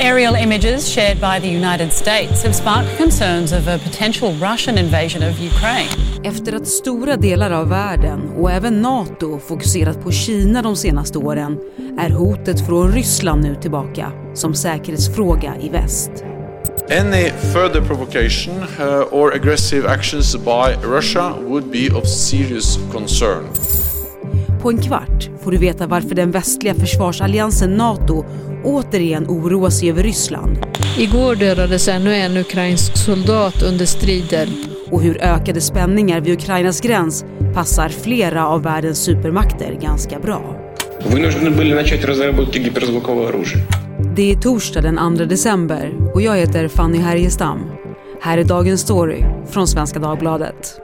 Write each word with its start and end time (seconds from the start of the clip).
Aerial 0.00 0.36
images 0.36 0.88
shared 0.88 1.20
by 1.20 1.40
the 1.40 1.48
United 1.48 1.92
States 1.92 2.44
have 2.44 2.54
sparked 2.54 2.96
concerns 2.96 3.52
of 3.52 3.66
a 3.68 3.78
potential 3.78 4.32
Russian 4.32 4.78
invasion 4.78 5.22
of 5.22 5.40
Ukraine. 5.40 5.88
Efter 6.24 6.52
att 6.52 6.66
stora 6.68 7.16
delar 7.16 7.50
av 7.50 7.68
världen 7.68 8.28
och 8.36 8.50
även 8.50 8.82
NATO 8.82 9.38
fokuserat 9.38 10.04
på 10.04 10.10
Kina 10.12 10.62
de 10.62 10.76
senaste 10.76 11.18
åren 11.18 11.58
är 11.98 12.10
hotet 12.10 12.66
från 12.66 12.92
Ryssland 12.92 13.42
nu 13.42 13.54
tillbaka 13.54 14.12
som 14.34 14.54
säkerhetsfråga 14.54 15.54
i 15.60 15.68
väst. 15.68 16.10
Any 16.90 17.30
further 17.52 17.80
provocation 17.80 18.54
uh, 18.80 19.14
or 19.14 19.34
aggressive 19.34 19.88
actions 19.88 20.36
by 20.36 20.88
Russia 20.88 21.34
would 21.40 21.70
be 21.70 21.90
of 21.98 22.08
serious 22.08 22.78
concern. 22.92 23.44
På 24.62 24.70
en 24.70 24.82
kvart 24.82 25.30
får 25.42 25.50
du 25.50 25.58
veta 25.58 25.86
varför 25.86 26.14
den 26.14 26.30
västliga 26.30 26.74
försvarsalliansen 26.74 27.70
NATO 27.70 28.24
återigen 28.64 29.26
oroar 29.28 29.70
sig 29.70 29.90
över 29.90 30.02
Ryssland. 30.02 30.58
Igår 30.98 31.34
dödades 31.34 31.88
ännu 31.88 32.14
en 32.14 32.36
ukrainsk 32.36 32.96
soldat 32.96 33.62
under 33.62 33.86
strider. 33.86 34.48
Och 34.90 35.02
hur 35.02 35.22
ökade 35.22 35.60
spänningar 35.60 36.20
vid 36.20 36.34
Ukrainas 36.34 36.80
gräns 36.80 37.24
passar 37.54 37.88
flera 37.88 38.46
av 38.46 38.62
världens 38.62 38.98
supermakter 38.98 39.78
ganska 39.82 40.18
bra. 40.18 40.56
Det 44.16 44.32
är 44.32 44.36
torsdag 44.36 44.80
den 44.80 45.16
2 45.16 45.24
december 45.24 45.92
och 46.14 46.22
jag 46.22 46.36
heter 46.36 46.68
Fanny 46.68 46.98
Härgestam. 46.98 47.58
Här 48.20 48.38
är 48.38 48.44
dagens 48.44 48.80
story 48.80 49.24
från 49.50 49.66
Svenska 49.66 49.98
Dagbladet. 49.98 50.80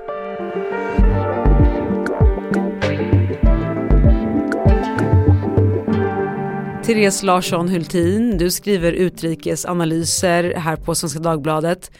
Therese 6.87 7.23
Larsson 7.23 7.69
Hultin, 7.69 8.39
du 8.39 8.51
skriver 8.51 8.93
utrikesanalyser 8.93 10.55
här 10.57 10.77
på 10.77 10.95
Svenska 10.95 11.19
Dagbladet. 11.19 11.91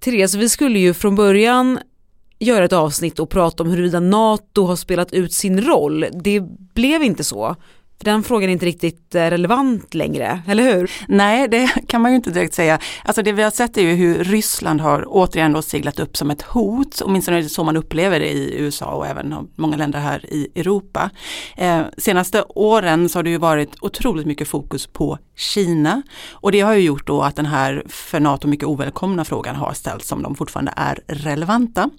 Therese, 0.00 0.34
vi 0.34 0.48
skulle 0.48 0.78
ju 0.78 0.94
från 0.94 1.14
början 1.14 1.78
göra 2.38 2.64
ett 2.64 2.72
avsnitt 2.72 3.18
och 3.18 3.30
prata 3.30 3.62
om 3.62 3.70
huruvida 3.70 4.00
NATO 4.00 4.64
har 4.64 4.76
spelat 4.76 5.12
ut 5.12 5.32
sin 5.32 5.60
roll. 5.60 6.06
Det 6.12 6.40
blev 6.74 7.02
inte 7.02 7.24
så. 7.24 7.56
För 8.00 8.04
den 8.04 8.22
frågan 8.22 8.48
är 8.48 8.52
inte 8.52 8.66
riktigt 8.66 9.14
eh, 9.14 9.20
relevant 9.20 9.94
längre, 9.94 10.42
eller 10.46 10.62
hur? 10.62 10.90
Nej, 11.08 11.48
det 11.48 11.68
kan 11.86 12.00
man 12.00 12.10
ju 12.10 12.16
inte 12.16 12.30
direkt 12.30 12.54
säga. 12.54 12.78
Alltså 13.04 13.22
det 13.22 13.32
vi 13.32 13.42
har 13.42 13.50
sett 13.50 13.76
är 13.76 13.82
ju 13.82 13.94
hur 13.94 14.24
Ryssland 14.24 14.80
har 14.80 15.04
återigen 15.06 15.52
då 15.52 15.62
seglat 15.62 16.00
upp 16.00 16.16
som 16.16 16.30
ett 16.30 16.42
hot, 16.42 17.00
åtminstone 17.00 17.38
är 17.38 17.42
det 17.42 17.48
så 17.48 17.64
man 17.64 17.76
upplever 17.76 18.20
det 18.20 18.28
i 18.28 18.54
USA 18.58 18.86
och 18.86 19.06
även 19.06 19.48
många 19.56 19.76
länder 19.76 19.98
här 19.98 20.26
i 20.26 20.48
Europa. 20.54 21.10
Eh, 21.56 21.82
senaste 21.98 22.44
åren 22.48 23.08
så 23.08 23.18
har 23.18 23.22
det 23.22 23.30
ju 23.30 23.38
varit 23.38 23.76
otroligt 23.80 24.26
mycket 24.26 24.48
fokus 24.48 24.86
på 24.86 25.18
Kina 25.36 26.02
och 26.32 26.52
det 26.52 26.60
har 26.60 26.74
ju 26.74 26.80
gjort 26.80 27.06
då 27.06 27.22
att 27.22 27.36
den 27.36 27.46
här 27.46 27.82
för 27.88 28.20
NATO 28.20 28.48
mycket 28.48 28.68
ovälkomna 28.68 29.24
frågan 29.24 29.56
har 29.56 29.72
ställts 29.72 30.08
som 30.08 30.22
de 30.22 30.34
fortfarande 30.34 30.72
är 30.76 30.98
relevanta. 31.06 31.90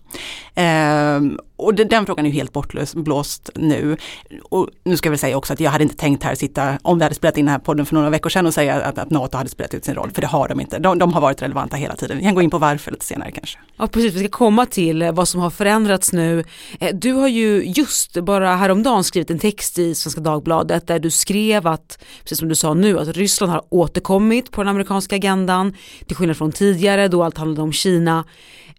Eh, 0.55 1.21
och 1.61 1.75
den, 1.75 2.05
frågan 2.05 2.25
är 2.25 2.29
ju 2.29 2.35
helt 2.35 2.53
bortblåst 2.53 3.49
nu. 3.55 3.97
Och 4.43 4.69
nu 4.83 4.97
ska 4.97 5.07
jag 5.07 5.11
väl 5.11 5.19
säga 5.19 5.37
också 5.37 5.53
att 5.53 5.59
jag 5.59 5.71
hade 5.71 5.83
inte 5.83 5.95
tänkt 5.95 6.23
här 6.23 6.35
sitta, 6.35 6.77
om 6.81 6.97
vi 6.97 7.03
hade 7.03 7.15
spelat 7.15 7.37
in 7.37 7.45
den 7.45 7.51
här 7.51 7.59
podden 7.59 7.85
för 7.85 7.95
några 7.95 8.09
veckor 8.09 8.29
sedan 8.29 8.45
och 8.45 8.53
säga 8.53 8.75
att, 8.75 8.97
att 8.97 9.09
NATO 9.09 9.37
hade 9.37 9.49
spelat 9.49 9.73
ut 9.73 9.85
sin 9.85 9.95
roll, 9.95 10.11
för 10.11 10.21
det 10.21 10.27
har 10.27 10.47
de 10.47 10.59
inte. 10.59 10.79
De, 10.79 10.99
de, 10.99 11.13
har 11.13 11.21
varit 11.21 11.41
relevanta 11.41 11.77
hela 11.77 11.95
tiden. 11.95 12.17
Vi 12.17 12.23
kan 12.23 12.35
gå 12.35 12.41
in 12.41 12.49
på 12.49 12.57
varför 12.57 12.91
lite 12.91 13.05
senare 13.05 13.31
kanske. 13.31 13.59
Ja 13.77 13.87
precis, 13.87 14.13
vi 14.13 14.19
ska 14.19 14.29
komma 14.29 14.65
till 14.65 15.11
vad 15.13 15.27
som 15.27 15.41
har 15.41 15.49
förändrats 15.49 16.13
nu. 16.13 16.43
Eh, 16.79 16.95
du 16.95 17.13
har 17.13 17.27
ju 17.27 17.63
just 17.65 18.17
bara 18.17 18.55
häromdagen 18.55 19.03
skrivit 19.03 19.29
en 19.29 19.39
text 19.39 19.79
i 19.79 19.95
Svenska 19.95 20.21
Dagbladet 20.21 20.87
där 20.87 20.99
du 20.99 21.09
skrev 21.11 21.67
att, 21.67 22.03
precis 22.21 22.37
som 22.37 22.47
du 22.49 22.55
sa 22.55 22.73
nu, 22.73 22.99
att 22.99 23.07
Ryssland 23.07 23.51
har 23.51 23.63
återkommit 23.69 24.51
på 24.51 24.61
den 24.61 24.67
amerikanska 24.67 25.15
agendan, 25.15 25.75
till 26.05 26.15
skillnad 26.15 26.37
från 26.37 26.51
tidigare 26.51 27.07
då 27.07 27.23
allt 27.23 27.37
handlade 27.37 27.61
om 27.61 27.73
Kina. 27.73 28.25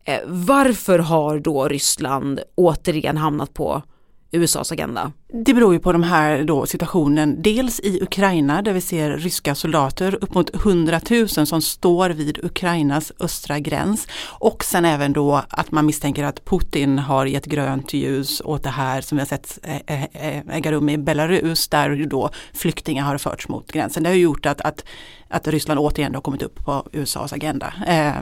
Eh, 0.04 0.20
varför 0.26 0.98
har 0.98 1.38
då 1.38 1.68
Ryssland 1.68 2.40
återigen 2.54 3.16
hamnat 3.16 3.54
på 3.54 3.82
USAs 4.32 4.72
agenda? 4.72 5.12
Det 5.44 5.54
beror 5.54 5.72
ju 5.72 5.80
på 5.80 5.92
de 5.92 6.02
här 6.02 6.44
då 6.44 6.66
situationen, 6.66 7.42
dels 7.42 7.80
i 7.80 8.02
Ukraina 8.02 8.62
där 8.62 8.72
vi 8.72 8.80
ser 8.80 9.10
ryska 9.10 9.54
soldater, 9.54 10.18
upp 10.20 10.34
mot 10.34 10.54
100 10.54 11.00
000 11.10 11.28
som 11.28 11.62
står 11.62 12.10
vid 12.10 12.44
Ukrainas 12.44 13.12
östra 13.20 13.58
gräns. 13.58 14.08
Och 14.24 14.64
sen 14.64 14.84
även 14.84 15.12
då 15.12 15.42
att 15.48 15.70
man 15.70 15.86
misstänker 15.86 16.24
att 16.24 16.44
Putin 16.44 16.98
har 16.98 17.26
gett 17.26 17.46
grönt 17.46 17.92
ljus 17.92 18.42
åt 18.44 18.62
det 18.62 18.70
här 18.70 19.00
som 19.00 19.16
vi 19.16 19.20
har 19.20 19.26
sett 19.26 19.58
eh, 19.62 19.76
eh, 19.86 20.02
eh, 20.02 20.42
äga 20.56 20.72
rum 20.72 20.88
i 20.88 20.98
Belarus 20.98 21.68
där 21.68 21.90
ju 21.90 22.06
då 22.06 22.30
flyktingar 22.52 23.04
har 23.04 23.18
förts 23.18 23.48
mot 23.48 23.72
gränsen. 23.72 24.02
Det 24.02 24.08
har 24.08 24.16
gjort 24.16 24.46
att, 24.46 24.60
att, 24.60 24.84
att 25.28 25.48
Ryssland 25.48 25.80
återigen 25.80 26.14
har 26.14 26.22
kommit 26.22 26.42
upp 26.42 26.64
på 26.64 26.88
USAs 26.92 27.32
agenda. 27.32 27.74
Eh, 27.86 28.14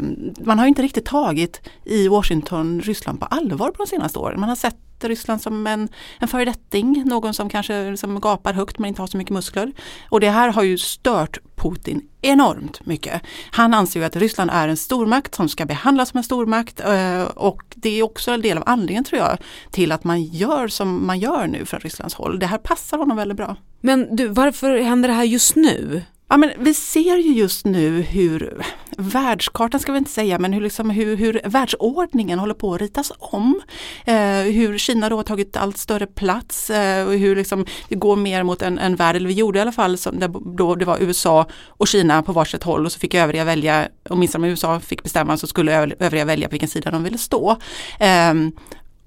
man 0.44 0.58
har 0.58 0.66
inte 0.66 0.82
riktigt 0.82 1.04
tagit 1.04 1.60
i 1.84 2.08
Washington 2.08 2.80
Ryssland 2.80 3.20
på 3.20 3.26
allvar 3.26 3.70
på 3.70 3.84
de 3.84 3.86
senaste 3.86 4.18
åren. 4.18 4.40
Man 4.40 4.48
har 4.48 4.56
sett 4.56 4.76
Ryssland 5.08 5.42
som 5.42 5.66
en, 5.66 5.88
en 6.18 6.28
föredetting, 6.28 7.02
någon 7.06 7.34
som 7.34 7.48
kanske 7.48 7.96
som 7.96 8.20
gapar 8.20 8.52
högt 8.52 8.78
men 8.78 8.88
inte 8.88 9.02
har 9.02 9.06
så 9.06 9.16
mycket 9.16 9.34
muskler. 9.34 9.72
Och 10.08 10.20
det 10.20 10.30
här 10.30 10.48
har 10.48 10.62
ju 10.62 10.78
stört 10.78 11.38
Putin 11.56 12.02
enormt 12.22 12.86
mycket. 12.86 13.22
Han 13.50 13.74
anser 13.74 14.00
ju 14.00 14.06
att 14.06 14.16
Ryssland 14.16 14.50
är 14.50 14.68
en 14.68 14.76
stormakt 14.76 15.34
som 15.34 15.48
ska 15.48 15.66
behandlas 15.66 16.08
som 16.08 16.18
en 16.18 16.24
stormakt 16.24 16.80
eh, 16.80 17.22
och 17.22 17.62
det 17.74 17.98
är 17.98 18.02
också 18.02 18.30
en 18.30 18.42
del 18.42 18.58
av 18.58 18.64
anledningen 18.66 19.04
tror 19.04 19.20
jag 19.20 19.38
till 19.70 19.92
att 19.92 20.04
man 20.04 20.22
gör 20.22 20.68
som 20.68 21.06
man 21.06 21.18
gör 21.18 21.46
nu 21.46 21.64
från 21.64 21.80
Rysslands 21.80 22.14
håll. 22.14 22.38
Det 22.38 22.46
här 22.46 22.58
passar 22.58 22.98
honom 22.98 23.16
väldigt 23.16 23.36
bra. 23.36 23.56
Men 23.80 24.16
du, 24.16 24.26
varför 24.26 24.78
händer 24.78 25.08
det 25.08 25.14
här 25.14 25.24
just 25.24 25.56
nu? 25.56 26.02
Ja, 26.32 26.36
men 26.36 26.50
vi 26.58 26.74
ser 26.74 27.16
ju 27.16 27.32
just 27.32 27.64
nu 27.64 28.00
hur 28.00 28.62
världskartan 28.96 29.80
ska 29.80 29.92
vi 29.92 29.98
inte 29.98 30.10
säga, 30.10 30.38
men 30.38 30.52
hur, 30.52 30.60
liksom, 30.60 30.90
hur, 30.90 31.16
hur 31.16 31.40
världsordningen 31.44 32.38
håller 32.38 32.54
på 32.54 32.74
att 32.74 32.80
ritas 32.80 33.12
om. 33.18 33.60
Eh, 34.04 34.14
hur 34.42 34.78
Kina 34.78 35.08
då 35.08 35.16
har 35.16 35.22
tagit 35.22 35.56
allt 35.56 35.78
större 35.78 36.06
plats 36.06 36.70
eh, 36.70 37.06
och 37.06 37.12
hur 37.12 37.36
liksom, 37.36 37.66
vi 37.88 37.96
går 37.96 38.16
mer 38.16 38.42
mot 38.42 38.62
en, 38.62 38.78
en 38.78 38.96
värld, 38.96 39.16
eller 39.16 39.28
vi 39.28 39.34
gjorde 39.34 39.58
i 39.58 39.62
alla 39.62 39.72
fall, 39.72 39.98
som, 39.98 40.18
där, 40.18 40.56
då 40.56 40.74
det 40.74 40.84
var 40.84 40.98
USA 41.00 41.46
och 41.68 41.88
Kina 41.88 42.22
på 42.22 42.32
varsitt 42.32 42.62
håll 42.62 42.86
och 42.86 42.92
så 42.92 42.98
fick 42.98 43.14
övriga 43.14 43.44
välja, 43.44 43.88
åtminstone 44.08 44.46
om 44.46 44.50
USA 44.50 44.80
fick 44.80 45.02
bestämma 45.02 45.36
så 45.36 45.46
skulle 45.46 45.94
övriga 45.98 46.24
välja 46.24 46.48
på 46.48 46.52
vilken 46.52 46.68
sida 46.68 46.90
de 46.90 47.04
ville 47.04 47.18
stå. 47.18 47.56
Eh, 48.00 48.34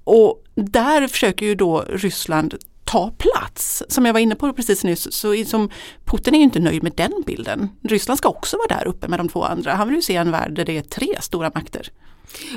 och 0.04 0.44
där 0.54 1.08
försöker 1.08 1.46
ju 1.46 1.54
då 1.54 1.84
Ryssland 1.88 2.54
ta 2.94 3.10
plats. 3.10 3.82
Som 3.88 4.06
jag 4.06 4.12
var 4.12 4.20
inne 4.20 4.34
på 4.34 4.52
precis 4.52 4.84
nyss, 4.84 5.12
så 5.12 5.44
som 5.46 5.70
Putin 6.04 6.34
är 6.34 6.38
ju 6.38 6.44
inte 6.44 6.60
nöjd 6.60 6.82
med 6.82 6.92
den 6.96 7.12
bilden. 7.26 7.68
Ryssland 7.82 8.18
ska 8.18 8.28
också 8.28 8.56
vara 8.56 8.78
där 8.78 8.86
uppe 8.86 9.08
med 9.08 9.18
de 9.18 9.28
två 9.28 9.44
andra. 9.44 9.74
Han 9.74 9.88
vill 9.88 9.96
ju 9.96 10.02
se 10.02 10.16
en 10.16 10.30
värld 10.30 10.54
där 10.54 10.64
det 10.64 10.78
är 10.78 10.82
tre 10.82 11.16
stora 11.20 11.50
makter. 11.54 11.88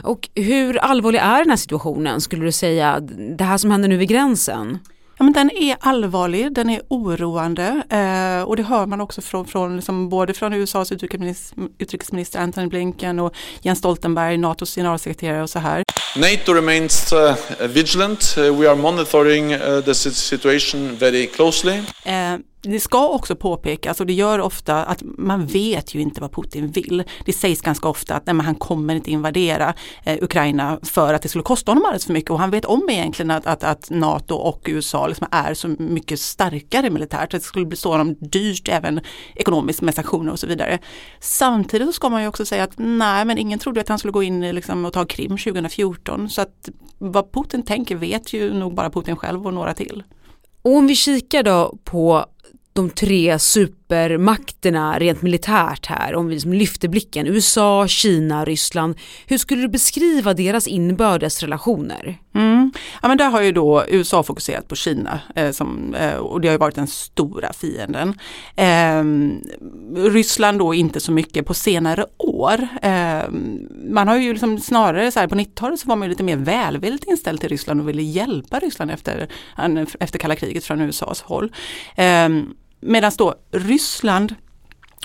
Och 0.03 0.29
hur 0.35 0.77
allvarlig 0.77 1.19
är 1.19 1.39
den 1.39 1.49
här 1.49 1.57
situationen 1.57 2.21
skulle 2.21 2.45
du 2.45 2.51
säga? 2.51 2.99
Det 3.37 3.43
här 3.43 3.57
som 3.57 3.71
händer 3.71 3.89
nu 3.89 3.97
vid 3.97 4.09
gränsen? 4.09 4.79
Ja, 5.19 5.23
men 5.23 5.33
den 5.33 5.51
är 5.51 5.77
allvarlig, 5.79 6.53
den 6.53 6.69
är 6.69 6.81
oroande 6.87 7.83
eh, 7.89 8.47
och 8.47 8.55
det 8.55 8.63
hör 8.63 8.85
man 8.85 9.01
också 9.01 9.21
från, 9.21 9.47
från 9.47 9.75
liksom 9.75 10.09
både 10.09 10.33
från 10.33 10.53
USAs 10.53 10.91
utrikesminister, 10.91 11.57
utrikesminister 11.77 12.39
Antony 12.39 12.67
Blinken 12.67 13.19
och 13.19 13.33
Jens 13.61 13.79
Stoltenberg, 13.79 14.37
NATOs 14.37 14.75
generalsekreterare 14.75 15.43
och 15.43 15.49
så 15.49 15.59
här. 15.59 15.83
NATO 16.15 16.53
remains 16.53 17.13
uh, 17.13 17.67
vigilant. 17.67 18.35
Uh, 18.37 18.59
we 18.59 18.69
are 18.69 18.75
monitoring 18.75 19.53
uh, 19.53 19.81
the 19.81 19.93
situation 19.93 20.95
very 20.95 21.27
closely. 21.27 21.77
Eh, 22.05 22.35
det 22.71 22.79
ska 22.79 23.07
också 23.07 23.35
påpekas, 23.35 23.89
alltså 23.89 24.03
och 24.03 24.07
det 24.07 24.13
gör 24.13 24.39
ofta 24.39 24.83
att 24.85 25.03
man 25.03 25.45
vet 25.45 25.95
ju 25.95 26.01
inte 26.01 26.21
vad 26.21 26.31
Putin 26.31 26.67
vill. 26.67 27.03
Det 27.25 27.33
sägs 27.33 27.61
ganska 27.61 27.87
ofta 27.87 28.15
att 28.15 28.25
nej, 28.25 28.35
han 28.45 28.55
kommer 28.55 28.95
inte 28.95 29.11
invadera 29.11 29.73
eh, 30.03 30.17
Ukraina 30.21 30.79
för 30.83 31.13
att 31.13 31.21
det 31.21 31.29
skulle 31.29 31.43
kosta 31.43 31.71
honom 31.71 31.85
alldeles 31.85 32.05
för 32.05 32.13
mycket 32.13 32.31
och 32.31 32.39
han 32.39 32.51
vet 32.51 32.65
om 32.65 32.89
egentligen 32.89 33.31
att, 33.31 33.45
att, 33.45 33.63
att 33.63 33.89
NATO 33.89 34.35
och 34.35 34.61
USA 34.65 35.07
liksom 35.07 35.27
är 35.31 35.53
så 35.53 35.67
mycket 35.67 36.19
starkare 36.19 36.89
militärt. 36.89 37.31
Det 37.31 37.39
skulle 37.39 37.65
bli 37.65 37.77
så 37.77 37.91
honom 37.91 38.15
dyrt 38.19 38.69
även 38.69 39.01
ekonomiskt 39.35 39.81
med 39.81 39.95
sanktioner 39.95 40.31
och 40.31 40.39
så 40.39 40.47
vidare. 40.47 40.79
Samtidigt 41.19 41.87
så 41.87 41.93
ska 41.93 42.09
man 42.09 42.21
ju 42.21 42.27
också 42.27 42.45
säga 42.45 42.63
att 42.63 42.73
nej 42.75 43.25
men 43.25 43.37
ingen 43.37 43.59
trodde 43.59 43.81
att 43.81 43.89
han 43.89 43.99
skulle 43.99 44.11
gå 44.11 44.23
in 44.23 44.41
liksom, 44.55 44.85
och 44.85 44.93
ta 44.93 45.05
Krim 45.05 45.37
2014 45.37 46.29
så 46.29 46.41
att 46.41 46.69
vad 46.97 47.31
Putin 47.31 47.63
tänker 47.63 47.95
vet 47.95 48.33
ju 48.33 48.53
nog 48.53 48.75
bara 48.75 48.89
Putin 48.89 49.15
själv 49.15 49.47
och 49.47 49.53
några 49.53 49.73
till. 49.73 50.03
Och 50.61 50.75
om 50.75 50.87
vi 50.87 50.95
kikar 50.95 51.43
då 51.43 51.77
på 51.83 52.25
de 52.77 52.89
tre 52.89 53.39
supermakterna 53.39 54.99
rent 54.99 55.21
militärt 55.21 55.85
här, 55.85 56.15
om 56.15 56.27
vi 56.27 56.33
liksom 56.33 56.53
lyfter 56.53 56.87
blicken, 56.87 57.27
USA, 57.27 57.87
Kina, 57.87 58.45
Ryssland. 58.45 58.95
Hur 59.27 59.37
skulle 59.37 59.61
du 59.61 59.67
beskriva 59.67 60.33
deras 60.33 60.67
inbördes 60.67 61.41
relationer? 61.41 62.17
Mm. 62.35 62.71
Ja, 63.01 63.07
men 63.07 63.17
där 63.17 63.29
har 63.29 63.41
ju 63.41 63.51
då 63.51 63.83
USA 63.87 64.23
fokuserat 64.23 64.67
på 64.67 64.75
Kina 64.75 65.19
eh, 65.35 65.51
som, 65.51 65.95
eh, 65.95 66.15
och 66.15 66.41
det 66.41 66.47
har 66.47 66.53
ju 66.53 66.57
varit 66.57 66.75
den 66.75 66.87
stora 66.87 67.53
fienden. 67.53 68.19
Eh, 68.55 69.03
Ryssland 70.09 70.59
då 70.59 70.73
inte 70.73 70.99
så 70.99 71.11
mycket 71.11 71.45
på 71.45 71.53
senare 71.53 72.05
år. 72.17 72.67
Ehm, 72.81 73.67
man 73.89 74.07
har 74.07 74.17
ju 74.17 74.31
liksom 74.31 74.59
snarare 74.59 75.11
så 75.11 75.19
här 75.19 75.27
på 75.27 75.35
90-talet 75.35 75.79
så 75.79 75.87
var 75.87 75.95
man 75.95 76.09
lite 76.09 76.23
mer 76.23 76.37
välvilligt 76.37 77.03
inställd 77.03 77.39
till 77.39 77.49
Ryssland 77.49 77.81
och 77.81 77.89
ville 77.89 78.01
hjälpa 78.01 78.59
Ryssland 78.59 78.91
efter, 78.91 79.27
efter 79.99 80.19
kalla 80.19 80.35
kriget 80.35 80.63
från 80.63 80.81
USAs 80.81 81.21
håll. 81.21 81.51
Ehm, 81.95 82.53
Medan 82.87 83.11
då 83.17 83.35
Ryssland 83.51 84.35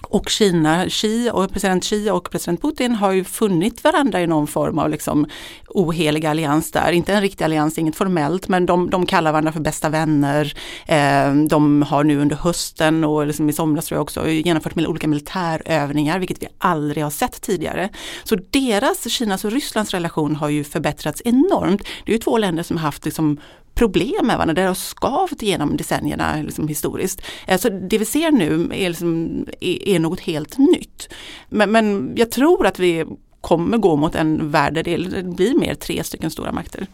Och 0.03 0.29
Kina, 0.29 0.89
Xi 0.89 1.31
och 1.33 1.53
president 1.53 1.85
Xi 1.85 2.11
och 2.11 2.31
president 2.31 2.63
Putin 2.63 2.95
har 2.95 3.13
ju 3.13 3.25
funnit 3.25 3.85
varandra 3.85 4.21
i 4.21 4.27
någon 4.27 4.47
form 4.47 4.79
av 4.79 4.91
liksom 4.91 5.27
ohelig 5.69 6.27
allians 6.27 6.73
där. 6.73 6.93
Inte 6.93 7.13
en 7.13 7.21
riktig 7.21 7.45
allians, 7.45 7.79
inget 7.79 7.97
formellt, 7.97 8.49
men 8.49 8.67
de, 8.67 8.91
de 8.91 9.07
kallar 9.07 9.33
varandra 9.33 9.53
för 9.53 9.61
bästa 9.61 9.89
vänner. 9.89 10.55
Eh, 10.87 11.35
de 11.49 11.83
har 11.83 12.05
nu 12.05 12.21
under 12.21 12.37
hösten 12.37 13.05
och 13.05 13.27
liksom 13.27 13.49
i 13.49 13.53
somras 13.53 13.87
tror 13.87 13.97
jag 13.97 14.03
också 14.03 14.29
genomfört 14.29 14.77
olika 14.77 15.09
militärövningar, 15.09 16.19
vilket 16.19 16.43
vi 16.43 16.49
aldrig 16.59 17.05
har 17.05 17.11
sett 17.11 17.41
tidigare. 17.41 17.89
Så 18.25 18.37
deras, 18.51 19.09
Kinas 19.09 19.45
och 19.45 19.53
Rysslands 19.53 19.91
relation 19.91 20.37
har 20.37 20.49
ju 20.49 20.65
förbättrats 20.65 21.23
enormt. 21.25 21.83
Det 22.05 22.13
är 22.13 22.15
ju 22.15 22.19
två 22.19 22.39
länder 22.39 22.63
som 22.63 22.77
har 22.77 22.85
haft 22.85 23.05
liksom 23.05 23.39
problem 23.83 24.27
med 24.27 24.37
varandra, 24.37 24.55
det 24.55 24.63
har 24.63 24.75
skavt 24.75 25.43
genom 25.43 25.77
decennierna 25.77 26.43
liksom 26.43 26.69
historiskt. 26.69 27.23
Så 27.59 27.69
det 27.69 27.99
vi 27.99 28.05
ser 28.05 28.31
nu 28.31 28.69
är, 28.73 28.89
liksom, 28.89 29.45
är, 29.61 29.89
är 29.89 29.99
något 29.99 30.21
helt 30.21 30.59
nytt. 30.59 31.09
Men, 31.49 31.71
men 31.71 32.13
jag 32.17 32.31
tror 32.31 32.67
att 32.67 32.79
vi 32.79 33.05
kommer 33.41 33.79
gå 33.79 33.97
mot 33.97 34.15
en 34.15 34.51
värld 34.51 34.75
där 34.75 34.83
det 34.83 35.23
blir 35.23 35.59
mer 35.59 35.75
tre 35.75 36.05
stycken 36.05 36.31
stora 36.31 36.53
makter. 36.53 36.87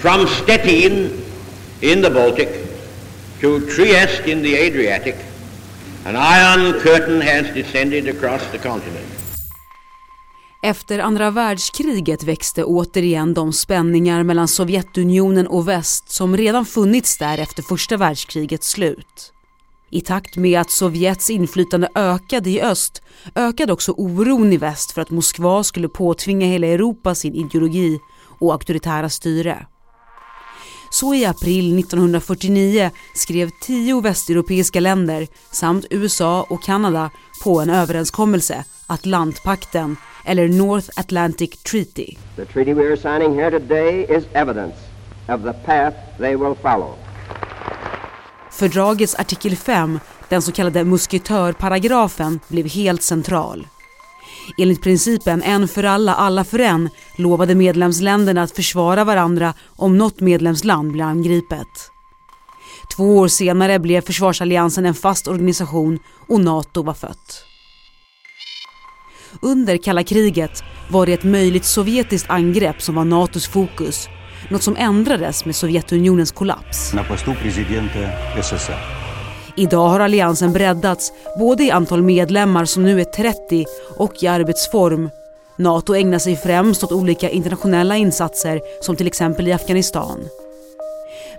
From 0.00 0.26
Stettin 0.26 1.10
in 1.80 2.02
the 2.02 2.10
Baltic 2.10 2.48
to 3.40 3.60
Trieste 3.60 4.30
in 4.30 4.42
the 4.42 4.66
Adriatic, 4.66 5.14
an 6.04 6.16
iron 6.16 6.80
curtain 6.80 7.22
has 7.22 7.54
descended 7.54 8.08
across 8.08 8.42
the 8.52 8.58
continent. 8.58 9.19
Efter 10.62 10.98
andra 10.98 11.30
världskriget 11.30 12.22
växte 12.22 12.64
återigen 12.64 13.34
de 13.34 13.52
spänningar 13.52 14.22
mellan 14.22 14.48
Sovjetunionen 14.48 15.46
och 15.46 15.68
väst 15.68 16.10
som 16.10 16.36
redan 16.36 16.66
funnits 16.66 17.18
där 17.18 17.38
efter 17.38 17.62
första 17.62 17.96
världskrigets 17.96 18.70
slut. 18.70 19.32
I 19.90 20.00
takt 20.00 20.36
med 20.36 20.60
att 20.60 20.70
Sovjets 20.70 21.30
inflytande 21.30 21.88
ökade 21.94 22.50
i 22.50 22.62
öst 22.62 23.02
ökade 23.34 23.72
också 23.72 23.92
oron 23.92 24.52
i 24.52 24.56
väst 24.56 24.92
för 24.92 25.02
att 25.02 25.10
Moskva 25.10 25.64
skulle 25.64 25.88
påtvinga 25.88 26.46
hela 26.46 26.66
Europa 26.66 27.14
sin 27.14 27.34
ideologi 27.34 27.98
och 28.38 28.52
auktoritära 28.52 29.08
styre. 29.08 29.66
Så 30.90 31.14
i 31.14 31.24
april 31.24 31.78
1949 31.78 32.90
skrev 33.14 33.50
tio 33.60 34.00
västeuropeiska 34.00 34.80
länder 34.80 35.28
samt 35.52 35.86
USA 35.90 36.46
och 36.50 36.62
Kanada 36.62 37.10
på 37.44 37.60
en 37.60 37.70
överenskommelse, 37.70 38.64
Atlantpakten 38.86 39.96
eller 40.30 40.48
North 40.48 40.88
Atlantic 40.96 41.62
Treaty. 41.62 42.16
The 42.36 42.44
treaty 42.44 42.74
we 42.74 42.82
are 42.82 42.96
signing 42.96 43.34
here 43.34 43.50
today 43.50 44.06
is 44.16 44.24
evidence 44.32 44.76
of 45.28 45.42
the 45.42 45.52
path 45.52 45.94
they 46.18 46.36
will 46.36 46.54
follow. 46.62 46.94
Fördragets 48.50 49.14
artikel 49.14 49.56
5, 49.56 50.00
den 50.28 50.42
så 50.42 50.52
kallade 50.52 50.84
musketörparagrafen, 50.84 52.40
blev 52.48 52.66
helt 52.66 53.02
central. 53.02 53.66
Enligt 54.58 54.82
principen 54.82 55.42
en 55.42 55.68
för 55.68 55.84
alla, 55.84 56.14
alla 56.14 56.44
för 56.44 56.58
en 56.58 56.88
lovade 57.16 57.54
medlemsländerna 57.54 58.42
att 58.42 58.56
försvara 58.56 59.04
varandra 59.04 59.54
om 59.66 59.98
något 59.98 60.20
medlemsland 60.20 60.92
blir 60.92 61.04
angripet. 61.04 61.90
Två 62.96 63.16
år 63.16 63.28
senare 63.28 63.78
blev 63.78 64.00
försvarsalliansen 64.00 64.86
en 64.86 64.94
fast 64.94 65.28
organisation 65.28 65.98
och 66.28 66.40
NATO 66.40 66.82
var 66.82 66.94
fött. 66.94 67.49
Under 69.42 69.76
kalla 69.76 70.02
kriget 70.02 70.62
var 70.88 71.06
det 71.06 71.12
ett 71.12 71.24
möjligt 71.24 71.64
sovjetiskt 71.64 72.30
angrepp 72.30 72.82
som 72.82 72.94
var 72.94 73.04
NATOs 73.04 73.48
fokus 73.48 74.08
något 74.50 74.62
som 74.62 74.76
ändrades 74.76 75.44
med 75.44 75.56
Sovjetunionens 75.56 76.32
kollaps. 76.32 76.92
Idag 79.56 79.88
har 79.88 80.00
alliansen 80.00 80.52
breddats 80.52 81.12
både 81.38 81.64
i 81.64 81.70
antal 81.70 82.02
medlemmar 82.02 82.64
som 82.64 82.82
nu 82.82 83.00
är 83.00 83.04
30 83.04 83.66
och 83.98 84.22
i 84.22 84.26
arbetsform. 84.26 85.10
NATO 85.58 85.94
ägnar 85.94 86.18
sig 86.18 86.36
främst 86.36 86.84
åt 86.84 86.92
olika 86.92 87.30
internationella 87.30 87.96
insatser 87.96 88.60
som 88.82 88.96
till 88.96 89.06
exempel 89.06 89.48
i 89.48 89.52
Afghanistan. 89.52 90.18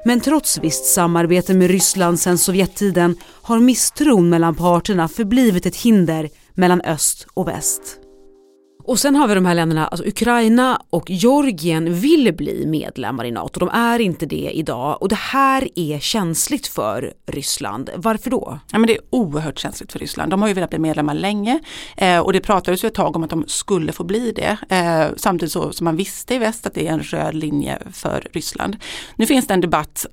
Men 0.06 0.22
trots 0.22 0.58
visst 0.58 0.86
samarbete 0.86 1.54
med 1.54 1.72
Ryssland 1.72 2.20
sedan 2.20 2.38
Sovjettiden 2.38 3.16
har 3.42 3.60
misstron 3.60 4.30
mellan 4.30 4.56
parterna 4.56 5.08
förblivit 5.08 5.66
ett 5.66 5.76
hinder 5.76 6.30
mellan 6.54 6.82
öst 6.82 7.28
och 7.34 7.48
väst. 7.48 8.02
Och 8.84 9.00
sen 9.00 9.16
har 9.16 9.28
vi 9.28 9.36
de 9.36 9.46
här 9.46 9.56
länderna, 9.56 9.88
alltså 9.88 10.08
Ukraina 10.08 10.82
och 10.90 11.10
Georgien 11.10 11.94
vill 11.94 12.34
bli 12.34 12.66
medlemmar 12.66 13.26
i 13.26 13.32
NATO. 13.32 13.60
De 13.60 13.70
är 13.70 14.00
inte 14.00 14.26
det 14.26 14.52
idag 14.54 15.02
och 15.02 15.10
det 15.10 15.16
här 15.16 15.68
är 15.76 16.00
känsligt 16.00 16.68
för 16.68 17.14
Ryssland. 17.26 17.90
Varför 17.96 18.30
då? 18.30 18.60
Ja, 18.72 18.80
men 18.80 18.88
det 18.88 18.96
är 18.96 19.02
oerhört 19.10 19.60
känsligt 19.60 19.92
för 19.92 20.00
Ryssland. 20.00 20.32
De 20.32 20.42
har 20.42 20.48
ju 20.48 20.54
velat 20.54 20.70
bli 20.70 20.80
medlemmar 20.80 21.14
länge 21.14 21.60
eh, 21.98 22.20
och 22.20 22.34
det 22.34 22.40
pratades 22.40 22.84
ju 22.84 22.88
ett 22.88 22.94
tag 22.94 23.16
om 23.16 23.24
att 23.24 23.30
de 23.30 23.44
skulle 23.48 23.92
få 23.92 24.04
bli 24.04 24.32
det. 24.32 24.58
Eh, 24.76 25.16
samtidigt 25.18 25.52
så, 25.52 25.72
som 25.72 25.86
man 25.86 25.96
visste 25.96 26.36
i 26.36 26.38
väst 26.38 26.66
att 26.66 26.74
det 26.74 26.88
är 26.88 26.94
en 26.94 27.04
röd 27.04 27.36
linje 27.36 27.80
för 27.92 28.28
Ryssland. 28.32 28.78
Nu 29.16 29.26
finns 29.26 29.48
det 29.48 29.54
en 29.54 29.62
debatt 29.62 30.06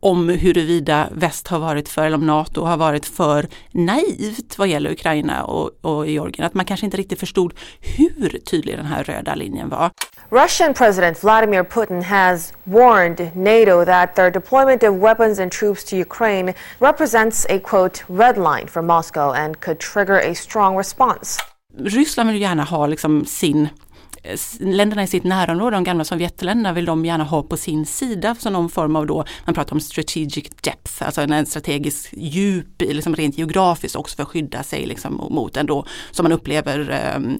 om 0.00 0.28
huruvida 0.28 1.08
väst 1.12 1.48
har 1.48 1.58
varit 1.58 1.88
för, 1.88 2.06
eller 2.06 2.16
om 2.16 2.26
NATO 2.26 2.64
har 2.64 2.76
varit 2.76 3.06
för 3.06 3.46
naivt 3.72 4.58
vad 4.58 4.68
gäller 4.68 4.90
Ukraina 4.90 5.44
och, 5.44 5.70
och 5.80 6.06
Georgien. 6.06 6.46
Att 6.46 6.54
man 6.54 6.64
kanske 6.64 6.86
inte 6.86 6.96
riktigt 6.96 7.20
förstod 7.20 7.54
hur 7.80 8.28
tydlig 8.28 8.76
den 8.76 8.86
här 8.86 9.04
röda 9.04 9.34
linjen 9.34 9.68
var. 9.68 9.90
Russian 10.30 10.74
President 10.74 11.22
Vladimir 11.22 11.62
Putin 11.62 12.02
has 12.02 12.52
warned 12.64 13.30
NATO 13.36 13.84
that 13.84 14.14
their 14.14 14.30
deployment 14.30 14.82
of 14.82 14.94
weapons 14.94 15.38
and 15.38 15.52
troops 15.52 15.84
to 15.84 15.96
Ukraine 15.96 16.54
represents 16.78 17.46
a 17.48 17.58
quote 17.58 18.04
red 18.08 18.36
line 18.36 18.66
for 18.68 18.82
Moscow 18.82 19.32
and 19.32 19.60
could 19.60 19.78
trigger 19.80 20.30
a 20.30 20.34
strong 20.34 20.76
response. 20.78 21.40
Ryssland 21.78 22.30
vill 22.30 22.40
gärna 22.40 22.64
ha 22.64 22.86
liksom 22.86 23.24
sin 23.24 23.68
länderna 24.60 25.02
i 25.02 25.06
sitt 25.06 25.24
närområde, 25.24 25.76
de 25.76 25.84
gamla 25.84 26.04
Sovjetländerna, 26.04 26.72
vill 26.72 26.84
de 26.84 27.04
gärna 27.04 27.24
ha 27.24 27.42
på 27.42 27.56
sin 27.56 27.86
sida 27.86 28.34
som 28.34 28.52
någon 28.52 28.70
form 28.70 28.96
av 28.96 29.06
då, 29.06 29.24
man 29.44 29.54
pratar 29.54 29.74
om 29.74 29.80
strategic 29.80 30.50
depth, 30.62 31.02
alltså 31.06 31.20
en 31.20 31.46
strategisk 31.46 32.08
djup, 32.12 32.82
liksom 32.82 33.16
rent 33.16 33.38
geografiskt 33.38 33.96
också 33.96 34.16
för 34.16 34.22
att 34.22 34.28
skydda 34.28 34.62
sig 34.62 34.86
liksom 34.86 35.14
mot 35.30 35.56
en 35.56 35.66
då, 35.66 35.86
som 36.10 36.24
man 36.24 36.32
upplever 36.32 37.12
um, 37.16 37.38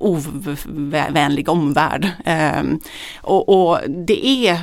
ovänlig 0.00 1.48
omvärld. 1.48 2.10
Um, 2.60 2.80
och, 3.20 3.48
och, 3.48 3.78
det 4.06 4.26
är 4.26 4.60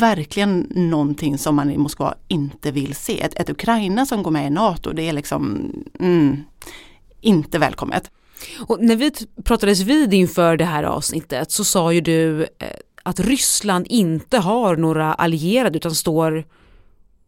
verkligen 0.00 0.66
någonting 0.70 1.38
som 1.38 1.56
man 1.56 1.70
i 1.70 1.78
Moskva 1.78 2.14
inte 2.28 2.70
vill 2.70 2.94
se. 2.94 3.20
Ett, 3.20 3.40
ett 3.40 3.50
Ukraina 3.50 4.06
som 4.06 4.22
går 4.22 4.30
med 4.30 4.46
i 4.46 4.50
NATO, 4.50 4.92
det 4.92 5.08
är 5.08 5.12
liksom 5.12 5.72
mm, 6.00 6.44
inte 7.20 7.58
välkommet. 7.58 8.10
Och 8.58 8.80
när 8.80 8.96
vi 8.96 9.12
pratades 9.44 9.80
vid 9.80 10.14
inför 10.14 10.56
det 10.56 10.64
här 10.64 10.82
avsnittet 10.82 11.52
så 11.52 11.64
sa 11.64 11.92
ju 11.92 12.00
du 12.00 12.42
eh, 12.42 12.68
att 13.02 13.20
Ryssland 13.20 13.86
inte 13.88 14.38
har 14.38 14.76
några 14.76 15.14
allierade 15.14 15.76
utan 15.76 15.94
står 15.94 16.44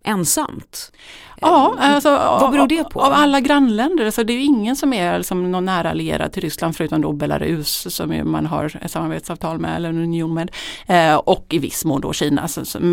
ensamt. 0.05 0.93
Ja, 1.41 1.75
alltså, 1.79 2.11
vad 2.11 2.53
beror 2.53 2.67
det 2.67 2.85
på? 2.85 3.01
Av 3.01 3.13
alla 3.13 3.41
grannländer, 3.41 4.05
alltså 4.07 4.25
det 4.25 4.33
är 4.33 4.35
ju 4.35 4.43
ingen 4.43 4.77
som 4.77 4.93
är 4.93 5.19
liksom 5.19 5.51
någon 5.51 5.65
nära 5.65 5.91
allierad 5.91 6.33
till 6.33 6.43
Ryssland 6.43 6.77
förutom 6.77 7.01
då 7.01 7.13
Belarus 7.13 7.95
som 7.95 8.31
man 8.31 8.47
har 8.47 8.79
ett 8.83 8.91
samarbetsavtal 8.91 9.59
med 9.59 9.77
eller 9.77 9.89
en 9.89 9.99
union 9.99 10.35
med. 10.35 10.51
Eh, 10.87 11.17
och 11.17 11.47
i 11.51 11.59
viss 11.59 11.85
mån 11.85 12.01
då 12.01 12.13
Kina. 12.13 12.49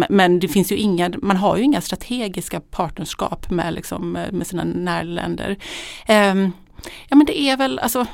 Men 0.10 0.40
det 0.40 0.48
finns 0.48 0.72
ju 0.72 0.76
inga, 0.76 1.12
man 1.22 1.38
har 1.38 1.58
ju 1.58 1.64
inga 1.64 1.82
strategiska 1.82 2.60
partnerskap 2.60 3.50
med, 3.50 3.74
liksom, 3.74 4.12
med 4.12 4.48
sina 4.48 4.64
närländer. 4.64 5.58
Eh, 6.08 6.36
Ja 7.08 7.16
men 7.16 7.26
det 7.26 7.40
är 7.40 7.58
väl 7.58 7.80
alltså 7.80 8.06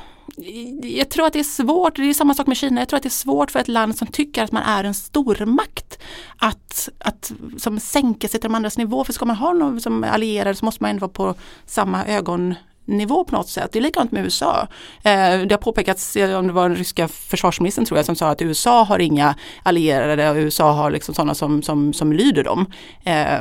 jag 0.82 1.08
tror 1.08 1.26
att 1.26 1.32
det 1.32 1.38
är 1.38 1.44
svårt, 1.44 1.96
det 1.96 2.02
är 2.02 2.14
samma 2.14 2.34
sak 2.34 2.46
med 2.46 2.56
Kina, 2.56 2.80
jag 2.80 2.88
tror 2.88 2.96
att 2.96 3.02
det 3.02 3.08
är 3.08 3.10
svårt 3.10 3.50
för 3.50 3.58
ett 3.58 3.68
land 3.68 3.96
som 3.96 4.06
tycker 4.06 4.44
att 4.44 4.52
man 4.52 4.62
är 4.62 4.84
en 4.84 4.94
stormakt 4.94 5.98
att, 6.38 6.88
att 6.98 7.32
som 7.56 7.80
sänka 7.80 8.28
sig 8.28 8.40
till 8.40 8.50
de 8.50 8.54
andras 8.54 8.78
nivå. 8.78 9.04
För 9.04 9.12
ska 9.12 9.24
man 9.24 9.36
ha 9.36 9.52
någon 9.52 9.80
som 9.80 10.04
allierad 10.04 10.58
så 10.58 10.64
måste 10.64 10.82
man 10.82 10.90
ändå 10.90 11.00
vara 11.00 11.12
på 11.12 11.34
samma 11.66 12.06
ögonnivå 12.06 13.24
på 13.24 13.36
något 13.36 13.48
sätt. 13.48 13.72
Det 13.72 13.78
är 13.78 13.82
likadant 13.82 14.12
med 14.12 14.24
USA. 14.24 14.68
Eh, 15.02 15.40
det 15.40 15.50
har 15.50 15.58
påpekats, 15.58 16.16
om 16.16 16.46
det 16.46 16.52
var 16.52 16.68
den 16.68 16.78
ryska 16.78 17.08
försvarsministern 17.08 17.84
tror 17.84 17.98
jag 17.98 18.06
som 18.06 18.16
sa 18.16 18.28
att 18.28 18.42
USA 18.42 18.82
har 18.82 18.98
inga 18.98 19.34
allierade 19.62 20.30
och 20.30 20.36
USA 20.36 20.72
har 20.72 20.90
liksom 20.90 21.14
sådana 21.14 21.34
som, 21.34 21.62
som, 21.62 21.92
som 21.92 22.12
lyder 22.12 22.44
dem. 22.44 22.66
Eh, 23.04 23.40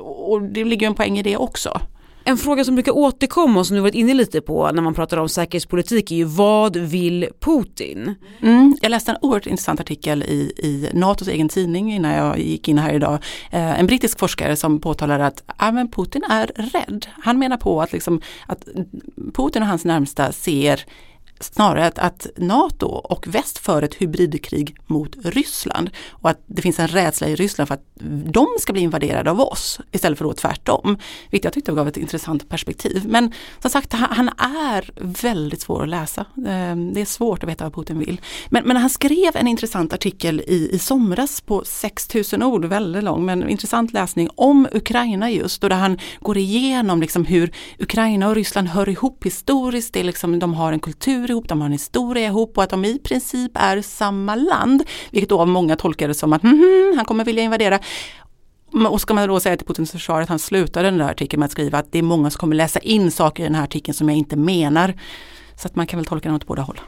och 0.00 0.42
det 0.42 0.64
ligger 0.64 0.86
en 0.86 0.94
poäng 0.94 1.18
i 1.18 1.22
det 1.22 1.36
också. 1.36 1.80
En 2.28 2.36
fråga 2.36 2.64
som 2.64 2.74
brukar 2.74 2.92
återkomma 2.92 3.60
och 3.60 3.66
som 3.66 3.76
du 3.76 3.82
varit 3.82 3.94
inne 3.94 4.14
lite 4.14 4.40
på 4.40 4.70
när 4.72 4.82
man 4.82 4.94
pratar 4.94 5.16
om 5.16 5.28
säkerhetspolitik 5.28 6.10
är 6.10 6.16
ju 6.16 6.24
vad 6.24 6.76
vill 6.76 7.28
Putin? 7.40 8.14
Mm, 8.42 8.76
jag 8.82 8.90
läste 8.90 9.10
en 9.10 9.16
oerhört 9.22 9.46
intressant 9.46 9.80
artikel 9.80 10.22
i, 10.22 10.52
i 10.56 10.90
NATOs 10.94 11.28
egen 11.28 11.48
tidning 11.48 11.92
innan 11.94 12.12
jag 12.12 12.38
gick 12.38 12.68
in 12.68 12.78
här 12.78 12.92
idag. 12.92 13.18
Eh, 13.50 13.80
en 13.80 13.86
brittisk 13.86 14.18
forskare 14.18 14.56
som 14.56 14.80
påtalar 14.80 15.18
att 15.18 15.42
ah, 15.46 15.72
men 15.72 15.90
Putin 15.90 16.22
är 16.30 16.46
rädd. 16.46 17.06
Han 17.22 17.38
menar 17.38 17.56
på 17.56 17.82
att, 17.82 17.92
liksom, 17.92 18.20
att 18.46 18.68
Putin 19.34 19.62
och 19.62 19.68
hans 19.68 19.84
närmsta 19.84 20.32
ser 20.32 20.84
snarare 21.40 21.86
att, 21.86 21.98
att 21.98 22.26
NATO 22.36 22.86
och 22.86 23.26
väst 23.26 23.58
för 23.58 23.82
ett 23.82 23.94
hybridkrig 23.94 24.76
mot 24.86 25.16
Ryssland 25.24 25.90
och 26.10 26.30
att 26.30 26.42
det 26.46 26.62
finns 26.62 26.78
en 26.78 26.88
rädsla 26.88 27.28
i 27.28 27.34
Ryssland 27.34 27.68
för 27.68 27.74
att 27.74 27.84
de 28.32 28.46
ska 28.60 28.72
bli 28.72 28.82
invaderade 28.82 29.30
av 29.30 29.40
oss 29.40 29.80
istället 29.92 30.18
för 30.18 30.24
då 30.24 30.32
tvärtom. 30.32 30.98
Vilket 31.30 31.44
jag 31.44 31.52
tyckte 31.52 31.72
gav 31.72 31.88
ett 31.88 31.96
intressant 31.96 32.48
perspektiv. 32.48 33.02
Men 33.06 33.32
som 33.58 33.70
sagt, 33.70 33.92
han, 33.92 34.30
är 34.38 34.90
väldigt 35.22 35.60
svår 35.60 35.82
att 35.82 35.88
läsa. 35.88 36.24
Ehm, 36.46 36.92
det 36.92 37.00
är 37.00 37.04
svårt 37.04 37.42
att 37.42 37.48
veta 37.48 37.64
vad 37.64 37.74
Putin 37.74 37.98
vill. 37.98 38.20
Men, 38.48 38.64
men 38.64 38.76
han 38.76 38.90
skrev 38.90 39.36
en 39.36 39.46
intressant 39.46 39.92
artikel 39.92 40.40
i, 40.40 40.70
i 40.72 40.78
somras 40.78 41.40
på 41.40 41.64
6000 41.64 42.42
ord, 42.42 42.64
väldigt 42.64 43.04
lång 43.04 43.24
men 43.24 43.48
intressant 43.48 43.92
läsning 43.92 44.28
om 44.34 44.68
Ukraina 44.72 45.30
just 45.30 45.64
och 45.64 45.70
där 45.70 45.76
han 45.76 45.98
går 46.20 46.38
igenom 46.38 47.00
liksom 47.00 47.24
hur 47.24 47.52
Ukraina 47.78 48.28
och 48.28 48.34
Ryssland 48.34 48.68
hör 48.68 48.88
ihop 48.88 49.26
historiskt. 49.26 49.92
Det 49.92 50.00
är 50.00 50.04
liksom, 50.04 50.38
de 50.38 50.54
har 50.54 50.72
en 50.72 50.80
kultur 50.80 51.27
ihop, 51.30 51.48
de 51.48 51.60
har 51.60 51.66
en 51.66 51.72
historia 51.72 52.26
ihop 52.26 52.58
och 52.58 52.62
att 52.62 52.70
de 52.70 52.84
i 52.84 52.98
princip 52.98 53.52
är 53.54 53.82
samma 53.82 54.34
land. 54.34 54.82
Vilket 55.10 55.28
då 55.28 55.40
av 55.40 55.48
många 55.48 55.76
tolkar 55.76 56.08
det 56.08 56.14
som 56.14 56.32
att 56.32 56.44
mm, 56.44 56.94
han 56.96 57.04
kommer 57.04 57.24
vilja 57.24 57.42
invadera. 57.42 57.78
Och 58.90 59.00
ska 59.00 59.14
man 59.14 59.28
då 59.28 59.40
säga 59.40 59.56
till 59.56 59.66
Putins 59.66 59.92
försvar 59.92 60.20
att 60.20 60.28
han 60.28 60.38
slutade 60.38 60.90
den 60.90 60.98
där 60.98 61.10
artikeln 61.10 61.40
med 61.40 61.44
att 61.46 61.52
skriva 61.52 61.78
att 61.78 61.92
det 61.92 61.98
är 61.98 62.02
många 62.02 62.30
som 62.30 62.38
kommer 62.38 62.56
läsa 62.56 62.80
in 62.80 63.10
saker 63.10 63.42
i 63.42 63.46
den 63.46 63.54
här 63.54 63.64
artikeln 63.64 63.94
som 63.94 64.08
jag 64.08 64.18
inte 64.18 64.36
menar. 64.36 64.94
Så 65.56 65.66
att 65.66 65.76
man 65.76 65.86
kan 65.86 65.98
väl 65.98 66.06
tolka 66.06 66.28
den 66.28 66.36
åt 66.36 66.46
båda 66.46 66.62
håll. 66.62 66.80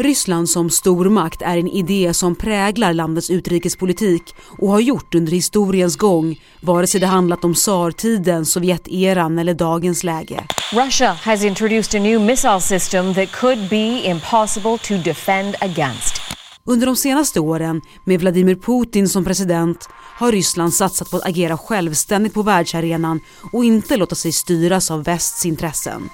Ryssland 0.00 0.50
som 0.50 0.70
stormakt 0.70 1.42
är 1.42 1.56
en 1.56 1.68
idé 1.68 2.14
som 2.14 2.34
präglar 2.34 2.92
landets 2.92 3.30
utrikespolitik 3.30 4.34
och 4.58 4.68
har 4.68 4.80
gjort 4.80 5.14
under 5.14 5.32
historiens 5.32 5.96
gång, 5.96 6.40
vare 6.60 6.86
sig 6.86 7.00
det 7.00 7.06
handlat 7.06 7.44
om 7.44 7.54
tsartiden, 7.54 8.46
Sovjeteran 8.46 9.38
eller 9.38 9.54
dagens 9.54 10.04
läge. 10.04 10.44
Russia 10.72 11.12
has 11.12 11.44
introduced 11.44 12.00
a 12.00 12.02
new 12.02 12.20
missile 12.20 12.60
system 12.60 13.14
that 13.14 13.32
could 13.32 13.68
be 13.68 14.10
impossible 14.10 14.78
to 14.78 14.94
defend 15.04 15.54
against. 15.60 16.20
Under 16.64 16.86
de 16.86 16.96
senaste 16.96 17.40
åren, 17.40 17.80
med 18.04 18.20
Vladimir 18.20 18.56
Putin 18.56 19.08
som 19.08 19.24
president, 19.24 19.88
har 20.18 20.32
Ryssland 20.32 20.74
satsat 20.74 21.10
på 21.10 21.16
att 21.16 21.26
agera 21.26 21.58
självständigt 21.58 22.34
på 22.34 22.42
världsarenan 22.42 23.20
och 23.52 23.64
inte 23.64 23.96
låta 23.96 24.14
sig 24.14 24.32
styras 24.32 24.90
av 24.90 25.04
västs 25.04 25.46
intressen. 25.46 26.10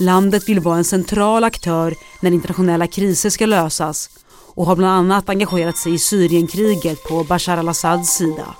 Landet 0.00 0.48
vill 0.48 0.60
vara 0.60 0.76
en 0.76 0.84
central 0.84 1.44
aktör 1.44 1.94
när 2.20 2.30
internationella 2.30 2.86
kriser 2.86 3.30
ska 3.30 3.46
lösas 3.46 4.10
och 4.54 4.66
har 4.66 4.76
bland 4.76 4.92
annat 4.92 5.28
engagerat 5.28 5.76
sig 5.76 5.94
i 5.94 5.98
Syrienkriget 5.98 7.04
på 7.04 7.24
Bashar 7.24 7.56
al-Assads 7.56 8.16
sida. 8.16 8.54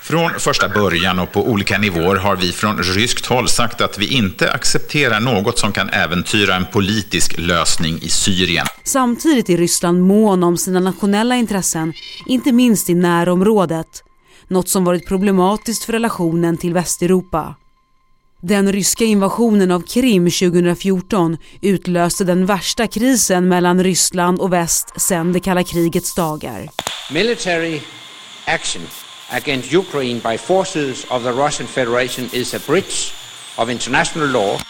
Från 0.00 0.30
första 0.38 0.68
början 0.68 1.18
och 1.18 1.32
på 1.32 1.48
olika 1.48 1.78
nivåer 1.78 2.16
har 2.16 2.36
vi 2.36 2.52
från 2.52 2.78
ryskt 2.78 3.26
håll 3.26 3.48
sagt 3.48 3.80
att 3.80 3.98
vi 3.98 4.06
inte 4.06 4.52
accepterar 4.52 5.20
något 5.20 5.58
som 5.58 5.72
kan 5.72 5.88
äventyra 5.88 6.54
en 6.54 6.66
politisk 6.72 7.38
lösning 7.38 7.98
i 8.02 8.08
Syrien. 8.08 8.66
Samtidigt 8.84 9.50
är 9.50 9.56
Ryssland 9.56 10.02
mån 10.02 10.42
om 10.42 10.56
sina 10.56 10.80
nationella 10.80 11.36
intressen, 11.36 11.92
inte 12.26 12.52
minst 12.52 12.90
i 12.90 12.94
närområdet. 12.94 14.02
Något 14.48 14.68
som 14.68 14.84
varit 14.84 15.08
problematiskt 15.08 15.84
för 15.84 15.92
relationen 15.92 16.56
till 16.56 16.74
Västeuropa. 16.74 17.54
Den 18.42 18.72
ryska 18.72 19.04
invasionen 19.04 19.70
av 19.70 19.80
Krim 19.80 20.24
2014 20.24 21.36
utlöste 21.60 22.24
den 22.24 22.46
värsta 22.46 22.86
krisen 22.86 23.48
mellan 23.48 23.84
Ryssland 23.84 24.40
och 24.40 24.52
väst 24.52 25.00
sedan 25.00 25.32
det 25.32 25.40
kalla 25.40 25.62
krigets 25.62 26.14
dagar. 26.14 26.68
Military 27.12 27.80
action 28.44 28.82
against 29.30 29.74
Ukraine 29.74 30.20
by 30.30 30.38
forces 30.38 31.04
of 31.10 31.22
the 31.22 31.30
Russian 31.30 31.66
Federation 31.66 32.28
is 32.32 32.54
a 32.54 32.58
breach 32.66 33.14
of 33.56 33.70
international 33.70 34.28
law. 34.28 34.60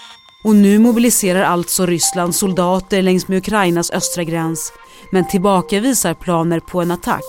Och 0.44 0.56
nu 0.56 0.78
mobiliserar 0.78 1.42
alltså 1.42 1.86
Ryssland 1.86 2.34
soldater 2.34 3.02
längs 3.02 3.28
med 3.28 3.38
Ukrainas 3.38 3.90
östra 3.90 4.24
gräns 4.24 4.72
men 5.12 5.28
tillbakavisar 5.28 6.14
planer 6.14 6.60
på 6.60 6.80
en 6.80 6.90
attack 6.90 7.24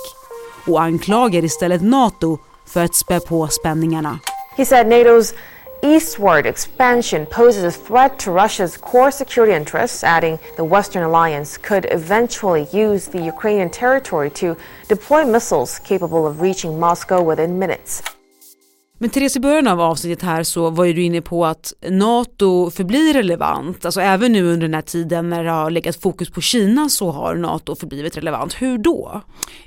och 0.67 0.81
anklagar 0.81 1.45
istället 1.45 1.81
NATO 1.81 2.37
för 2.65 2.83
att 2.83 2.95
spä 2.95 3.19
på 3.19 3.47
spänningarna. 3.47 4.19
He 4.57 4.65
said 4.65 4.87
NATO's 4.87 5.33
eastward 5.83 6.45
expansion 6.45 7.25
poses 7.25 7.63
a 7.63 7.71
threat 7.71 8.17
to 8.19 8.31
Russia's 8.31 8.77
core 8.77 9.11
security 9.11 9.53
interests, 9.53 10.03
adding 10.03 10.39
the 10.55 10.63
Western 10.63 11.03
alliance 11.03 11.57
could 11.57 11.87
eventually 11.91 12.67
use 12.71 13.07
the 13.07 13.21
Ukrainian 13.21 13.69
territory 13.69 14.29
to 14.31 14.57
deploy 14.87 15.25
missiles 15.25 15.79
capable 15.79 16.25
of 16.25 16.41
reaching 16.41 16.79
Moscow 16.79 17.21
within 17.21 17.59
minutes. 17.59 18.01
Men 18.97 19.09
Therese, 19.09 19.35
i 19.35 19.39
början 19.39 19.67
av 19.67 19.81
avsnittet 19.81 20.23
här 20.23 20.43
så 20.43 20.69
var 20.69 20.85
ju 20.85 20.93
du 20.93 21.03
inne 21.03 21.21
på 21.21 21.45
att 21.45 21.73
NATO 21.89 22.69
förblir 22.69 23.13
relevant. 23.13 23.85
Alltså 23.85 24.01
även 24.01 24.31
nu 24.31 24.43
under 24.43 24.67
den 24.67 24.73
här 24.73 24.81
tiden 24.81 25.29
när 25.29 25.43
det 25.43 25.51
har 25.51 25.71
legat 25.71 26.01
fokus 26.01 26.29
på 26.29 26.41
Kina 26.41 26.89
så 26.89 27.11
har 27.11 27.35
NATO 27.35 27.75
förblivit 27.75 28.17
relevant. 28.17 28.61
Hur 28.61 28.77
då? 28.77 29.21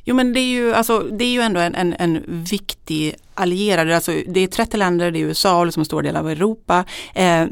Jo 0.04 0.14
men 0.14 0.32
det 0.32 0.40
är 0.40 0.50
ju, 0.50 0.74
alltså, 0.74 0.98
det 0.98 1.24
är 1.24 1.32
ju 1.32 1.40
ändå 1.40 1.60
en, 1.60 1.74
en, 1.74 1.94
en 1.98 2.44
viktig 2.44 3.14
allierad. 3.34 3.90
Alltså, 3.90 4.12
det 4.26 4.40
är 4.40 4.46
30 4.46 4.76
länder, 4.76 5.10
det 5.10 5.18
är 5.18 5.24
USA 5.24 5.58
och 5.58 5.66
liksom 5.66 5.80
en 5.80 5.84
stor 5.84 6.02
del 6.02 6.16
av 6.16 6.30
Europa. 6.30 6.84
Eh, 7.14 7.46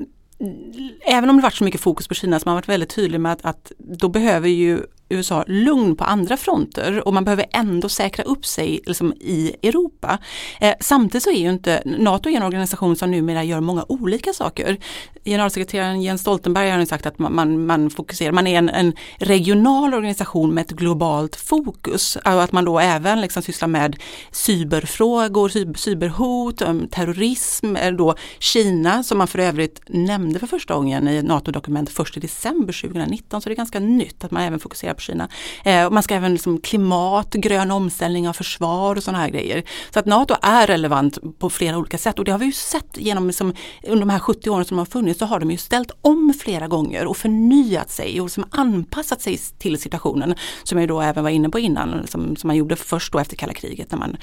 även 1.06 1.30
om 1.30 1.36
det 1.36 1.42
varit 1.42 1.54
så 1.54 1.64
mycket 1.64 1.80
fokus 1.80 2.08
på 2.08 2.14
Kina 2.14 2.40
så 2.40 2.44
har 2.44 2.50
man 2.50 2.56
varit 2.56 2.68
väldigt 2.68 2.94
tydlig 2.94 3.20
med 3.20 3.32
att, 3.32 3.44
att 3.44 3.72
då 3.78 4.08
behöver 4.08 4.48
ju 4.48 4.82
USA 5.08 5.44
lugn 5.46 5.96
på 5.96 6.04
andra 6.04 6.36
fronter 6.36 7.08
och 7.08 7.14
man 7.14 7.24
behöver 7.24 7.46
ändå 7.52 7.88
säkra 7.88 8.24
upp 8.24 8.46
sig 8.46 8.80
liksom, 8.86 9.12
i 9.12 9.54
Europa. 9.62 10.18
Eh, 10.60 10.74
samtidigt 10.80 11.22
så 11.22 11.30
är 11.30 11.38
ju 11.38 11.50
inte 11.50 11.82
NATO 11.84 12.28
en 12.28 12.42
organisation 12.42 12.96
som 12.96 13.10
numera 13.10 13.44
gör 13.44 13.60
många 13.60 13.84
olika 13.88 14.32
saker. 14.32 14.78
Generalsekreteraren 15.24 16.02
Jens 16.02 16.20
Stoltenberg 16.20 16.70
har 16.70 16.84
sagt 16.84 17.06
att 17.06 17.18
man, 17.18 17.34
man, 17.34 17.66
man 17.66 17.90
fokuserar, 17.90 18.32
man 18.32 18.46
är 18.46 18.58
en, 18.58 18.68
en, 18.68 18.92
regional 19.18 19.94
organisation 19.94 20.54
med 20.54 20.62
ett 20.62 20.70
globalt 20.70 21.36
fokus. 21.36 22.18
Att 22.24 22.52
man 22.52 22.64
då 22.64 22.78
även 22.78 23.20
liksom 23.20 23.42
sysslar 23.42 23.68
med 23.68 23.96
cyberfrågor, 24.30 25.76
cyberhot, 25.76 26.62
um, 26.62 26.88
terrorism, 26.88 27.76
eh, 27.76 27.92
då 27.92 28.14
Kina 28.38 29.02
som 29.02 29.18
man 29.18 29.28
för 29.28 29.38
övrigt 29.38 29.80
nämnde 29.86 30.38
för 30.38 30.46
första 30.46 30.74
gången 30.74 31.08
i 31.08 31.22
NATO-dokument 31.22 31.90
först 31.90 32.16
i 32.16 32.20
december 32.20 32.72
2019. 32.82 33.40
Så 33.40 33.48
det 33.48 33.54
är 33.54 33.56
ganska 33.56 33.80
nytt 33.80 34.24
att 34.24 34.30
man 34.30 34.42
även 34.42 34.60
fokuserar 34.60 34.94
på 34.98 35.02
Kina. 35.02 35.28
Eh, 35.64 35.90
man 35.90 36.02
ska 36.02 36.14
även 36.14 36.32
liksom 36.32 36.60
klimat, 36.60 37.34
grön 37.34 37.70
omställning 37.70 38.28
av 38.28 38.32
försvar 38.32 38.96
och 38.96 39.02
sådana 39.02 39.18
här 39.18 39.28
grejer. 39.28 39.62
Så 39.90 39.98
att 39.98 40.06
NATO 40.06 40.34
är 40.42 40.66
relevant 40.66 41.18
på 41.38 41.50
flera 41.50 41.78
olika 41.78 41.98
sätt 41.98 42.18
och 42.18 42.24
det 42.24 42.32
har 42.32 42.38
vi 42.38 42.46
ju 42.46 42.52
sett 42.52 42.96
genom 42.96 43.26
liksom, 43.26 43.54
under 43.82 44.00
de 44.00 44.10
här 44.10 44.18
70 44.18 44.50
åren 44.50 44.64
som 44.64 44.76
de 44.76 44.78
har 44.78 44.86
funnits 44.86 45.18
så 45.18 45.26
har 45.26 45.40
de 45.40 45.50
ju 45.50 45.56
ställt 45.56 45.90
om 46.00 46.34
flera 46.40 46.68
gånger 46.68 47.06
och 47.06 47.16
förnyat 47.16 47.90
sig 47.90 48.20
och 48.20 48.26
liksom 48.26 48.44
anpassat 48.50 49.20
sig 49.20 49.38
till 49.58 49.78
situationen 49.78 50.34
som 50.64 50.78
jag 50.78 50.88
då 50.88 51.00
även 51.00 51.24
var 51.24 51.30
inne 51.30 51.48
på 51.48 51.58
innan, 51.58 52.06
som, 52.06 52.36
som 52.36 52.48
man 52.48 52.56
gjorde 52.56 52.76
först 52.76 53.12
då 53.12 53.18
efter 53.18 53.36
kalla 53.36 53.52
kriget 53.52 53.90
när 53.90 53.98
man 53.98 54.16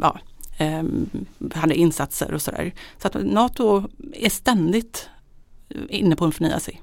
ja, 0.00 0.18
eh, 0.58 0.82
hade 1.54 1.74
insatser 1.74 2.34
och 2.34 2.42
sådär. 2.42 2.74
Så 3.02 3.08
att 3.08 3.14
NATO 3.24 3.88
är 4.12 4.30
ständigt 4.30 5.08
inne 5.88 6.16
på 6.16 6.24
att 6.24 6.34
förnya 6.34 6.60
sig. 6.60 6.82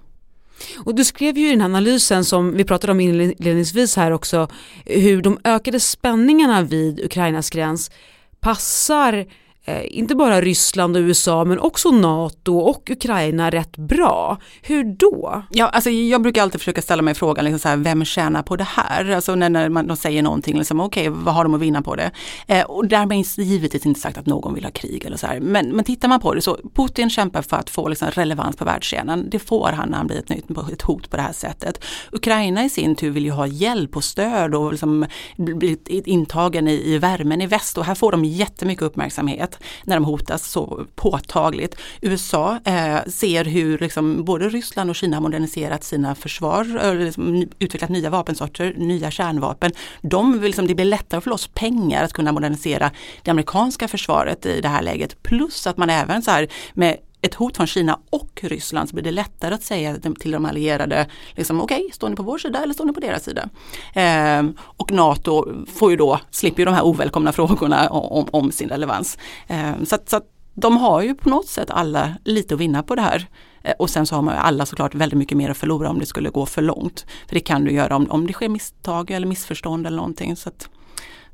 Och 0.77 0.95
du 0.95 1.05
skrev 1.05 1.37
ju 1.37 1.47
i 1.47 1.51
den 1.51 1.61
här 1.61 1.65
analysen 1.65 2.25
som 2.25 2.57
vi 2.57 2.63
pratade 2.63 2.91
om 2.91 2.99
inledningsvis 2.99 3.95
här 3.95 4.11
också 4.11 4.47
hur 4.85 5.21
de 5.21 5.39
ökade 5.43 5.79
spänningarna 5.79 6.61
vid 6.61 6.99
Ukrainas 6.99 7.49
gräns 7.49 7.91
passar 8.39 9.13
Eh, 9.13 9.25
Eh, 9.67 9.97
inte 9.97 10.15
bara 10.15 10.41
Ryssland 10.41 10.95
och 10.95 10.99
USA 10.99 11.45
men 11.45 11.59
också 11.59 11.91
NATO 11.91 12.57
och 12.57 12.89
Ukraina 12.89 13.49
rätt 13.49 13.77
bra. 13.77 14.37
Hur 14.61 14.83
då? 14.83 15.43
Ja, 15.49 15.69
alltså 15.69 15.89
jag 15.89 16.21
brukar 16.21 16.41
alltid 16.41 16.61
försöka 16.61 16.81
ställa 16.81 17.01
mig 17.01 17.13
frågan, 17.13 17.45
liksom 17.45 17.59
så 17.59 17.69
här, 17.69 17.77
vem 17.77 18.05
tjänar 18.05 18.43
på 18.43 18.55
det 18.55 18.63
här? 18.63 19.11
Alltså 19.11 19.35
när, 19.35 19.49
när 19.49 19.69
man, 19.69 19.87
de 19.87 19.97
säger 19.97 20.21
någonting, 20.21 20.57
liksom, 20.57 20.79
okej 20.79 21.09
okay, 21.09 21.23
vad 21.23 21.33
har 21.33 21.43
de 21.43 21.53
att 21.53 21.61
vinna 21.61 21.81
på 21.81 21.95
det? 21.95 22.11
Eh, 22.47 22.63
och 22.63 22.87
därmed 22.87 23.25
givetvis 23.37 23.85
inte 23.85 23.99
sagt 23.99 24.17
att 24.17 24.25
någon 24.25 24.53
vill 24.53 24.63
ha 24.63 24.71
krig 24.71 25.05
eller 25.05 25.17
så 25.17 25.27
här. 25.27 25.39
Men, 25.39 25.69
men 25.69 25.85
tittar 25.85 26.07
man 26.07 26.19
på 26.19 26.33
det 26.33 26.41
så, 26.41 26.57
Putin 26.75 27.09
kämpar 27.09 27.41
för 27.41 27.57
att 27.57 27.69
få 27.69 27.87
liksom, 27.87 28.07
relevans 28.11 28.55
på 28.55 28.65
världsscenen. 28.65 29.29
Det 29.29 29.39
får 29.39 29.69
han 29.71 29.89
när 29.89 29.97
han 29.97 30.07
blir 30.07 30.19
ett, 30.19 30.29
nytt, 30.29 30.45
ett 30.73 30.81
hot 30.81 31.09
på 31.09 31.17
det 31.17 31.23
här 31.23 31.33
sättet. 31.33 31.83
Ukraina 32.11 32.65
i 32.65 32.69
sin 32.69 32.95
tur 32.95 33.09
vill 33.09 33.25
ju 33.25 33.31
ha 33.31 33.47
hjälp 33.47 33.95
och 33.95 34.03
stöd 34.03 34.55
och 34.55 34.71
liksom, 34.71 35.05
bli 35.37 35.77
intagen 36.05 36.67
i, 36.67 36.93
i 36.93 36.97
värmen 36.97 37.41
i 37.41 37.47
väst 37.47 37.77
och 37.77 37.85
här 37.85 37.95
får 37.95 38.11
de 38.11 38.25
jättemycket 38.25 38.83
uppmärksamhet 38.83 39.54
när 39.83 39.95
de 39.95 40.05
hotas 40.05 40.51
så 40.51 40.85
påtagligt. 40.95 41.75
USA 42.01 42.59
eh, 42.65 42.97
ser 43.07 43.45
hur 43.45 43.77
liksom 43.77 44.25
både 44.25 44.49
Ryssland 44.49 44.89
och 44.89 44.95
Kina 44.95 45.17
har 45.17 45.21
moderniserat 45.21 45.83
sina 45.83 46.15
försvar, 46.15 46.79
eh, 46.83 46.95
liksom 46.95 47.47
utvecklat 47.59 47.89
nya 47.89 48.09
vapensorter, 48.09 48.73
nya 48.77 49.11
kärnvapen. 49.11 49.71
De 50.01 50.31
vill 50.31 50.41
liksom, 50.41 50.67
det 50.67 50.75
blir 50.75 50.85
lättare 50.85 51.21
för 51.21 51.31
oss 51.31 51.47
pengar 51.47 52.03
att 52.03 52.13
kunna 52.13 52.31
modernisera 52.31 52.91
det 53.23 53.31
amerikanska 53.31 53.87
försvaret 53.87 54.45
i 54.45 54.61
det 54.61 54.67
här 54.67 54.81
läget. 54.81 55.23
Plus 55.23 55.67
att 55.67 55.77
man 55.77 55.89
även 55.89 56.21
så 56.21 56.31
här 56.31 56.47
med 56.73 56.97
ett 57.25 57.33
hot 57.33 57.57
från 57.57 57.67
Kina 57.67 57.99
och 58.09 58.39
Ryssland 58.43 58.89
så 58.89 58.95
blir 58.95 59.03
det 59.03 59.11
lättare 59.11 59.55
att 59.55 59.63
säga 59.63 59.97
till 60.19 60.31
de 60.31 60.45
allierade, 60.45 61.07
liksom, 61.35 61.61
okej, 61.61 61.77
okay, 61.77 61.91
står 61.91 62.09
ni 62.09 62.15
på 62.15 62.23
vår 62.23 62.37
sida 62.37 62.63
eller 62.63 62.73
står 62.73 62.85
ni 62.85 62.93
på 62.93 62.99
deras 62.99 63.23
sida? 63.23 63.49
Eh, 63.93 64.43
och 64.59 64.91
NATO 64.91 65.65
får 65.67 65.91
ju 65.91 65.97
då, 65.97 66.19
slipper 66.31 66.59
ju 66.59 66.65
de 66.65 66.73
här 66.73 66.85
ovälkomna 66.85 67.31
frågorna 67.31 67.89
om, 67.89 68.27
om 68.31 68.51
sin 68.51 68.69
relevans. 68.69 69.17
Eh, 69.47 69.83
så, 69.83 69.95
att, 69.95 70.09
så 70.09 70.17
att 70.17 70.31
de 70.53 70.77
har 70.77 71.01
ju 71.01 71.15
på 71.15 71.29
något 71.29 71.47
sätt 71.47 71.69
alla 71.69 72.13
lite 72.23 72.53
att 72.53 72.59
vinna 72.59 72.83
på 72.83 72.95
det 72.95 73.01
här. 73.01 73.27
Eh, 73.63 73.73
och 73.79 73.89
sen 73.89 74.05
så 74.05 74.15
har 74.15 74.21
man 74.21 74.33
ju 74.33 74.39
alla 74.39 74.65
såklart 74.65 74.95
väldigt 74.95 75.19
mycket 75.19 75.37
mer 75.37 75.49
att 75.49 75.57
förlora 75.57 75.89
om 75.89 75.99
det 75.99 76.05
skulle 76.05 76.29
gå 76.29 76.45
för 76.45 76.61
långt. 76.61 77.05
För 77.27 77.33
det 77.35 77.39
kan 77.39 77.63
du 77.63 77.71
göra 77.71 77.95
om, 77.95 78.11
om 78.11 78.27
det 78.27 78.33
sker 78.33 78.49
misstag 78.49 79.11
eller 79.11 79.27
missförstånd 79.27 79.87
eller 79.87 79.97
någonting. 79.97 80.35
Så 80.35 80.49
att 80.49 80.69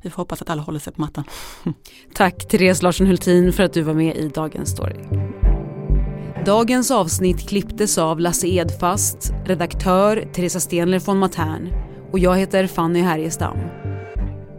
vi 0.02 0.10
får 0.10 0.16
hoppas 0.16 0.42
att 0.42 0.50
alla 0.50 0.62
håller 0.62 0.78
sig 0.78 0.92
på 0.92 1.00
mattan. 1.00 1.24
Tack 2.14 2.48
Therese 2.48 2.82
Larsson 2.82 3.06
Hultin 3.06 3.52
för 3.52 3.62
att 3.62 3.72
du 3.72 3.82
var 3.82 3.94
med 3.94 4.16
i 4.16 4.28
Dagens 4.28 4.70
Story. 4.70 4.96
Dagens 6.46 6.90
avsnitt 6.90 7.48
klipptes 7.48 7.98
av 7.98 8.20
Lasse 8.20 8.48
Edfast, 8.48 9.32
redaktör 9.44 10.24
Teresa 10.32 10.60
Stenler 10.60 10.98
von 10.98 11.18
Matern 11.18 11.68
och 12.12 12.18
jag 12.18 12.36
heter 12.36 12.66
Fanny 12.66 13.00
Härgestam. 13.00 13.56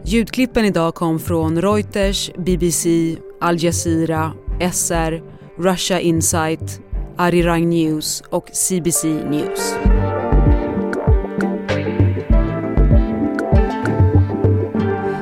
Ljudklippen 0.04 0.64
idag 0.64 0.94
kom 0.94 1.18
från 1.18 1.62
Reuters, 1.62 2.30
BBC, 2.38 3.16
Al 3.40 3.62
Jazeera, 3.62 4.32
SR, 4.72 5.22
Russia 5.58 6.00
Insight, 6.00 6.80
Arirang 7.16 7.70
News 7.70 8.22
och 8.30 8.48
CBC 8.52 9.04
News. 9.04 9.74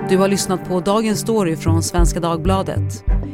Du 0.08 0.18
har 0.18 0.28
lyssnat 0.28 0.68
på 0.68 0.80
Dagens 0.80 1.20
Story 1.20 1.56
från 1.56 1.82
Svenska 1.82 2.20
Dagbladet. 2.20 3.04